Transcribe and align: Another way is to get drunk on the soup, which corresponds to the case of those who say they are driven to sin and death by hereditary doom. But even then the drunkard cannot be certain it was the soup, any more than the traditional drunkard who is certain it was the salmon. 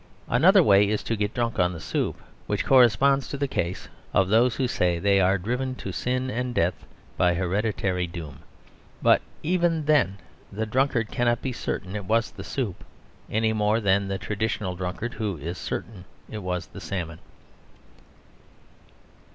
Another 0.27 0.63
way 0.63 0.89
is 0.89 1.03
to 1.03 1.15
get 1.15 1.35
drunk 1.35 1.59
on 1.59 1.73
the 1.73 1.79
soup, 1.79 2.19
which 2.47 2.65
corresponds 2.65 3.27
to 3.27 3.37
the 3.37 3.47
case 3.47 3.87
of 4.15 4.29
those 4.29 4.55
who 4.55 4.67
say 4.67 4.97
they 4.97 5.19
are 5.21 5.37
driven 5.37 5.75
to 5.75 5.91
sin 5.91 6.31
and 6.31 6.55
death 6.55 6.87
by 7.17 7.35
hereditary 7.35 8.07
doom. 8.07 8.39
But 9.03 9.21
even 9.43 9.85
then 9.85 10.17
the 10.51 10.65
drunkard 10.65 11.11
cannot 11.11 11.43
be 11.43 11.51
certain 11.53 11.95
it 11.95 12.05
was 12.05 12.31
the 12.31 12.43
soup, 12.43 12.83
any 13.29 13.53
more 13.53 13.79
than 13.79 14.07
the 14.07 14.17
traditional 14.17 14.75
drunkard 14.75 15.13
who 15.13 15.37
is 15.37 15.59
certain 15.59 16.05
it 16.27 16.41
was 16.41 16.65
the 16.65 16.81
salmon. 16.81 17.19